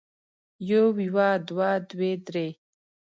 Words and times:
يو 0.69 0.83
يوه 1.05 1.29
دوه 1.47 1.69
دوې 1.89 2.11
درې 2.25 2.47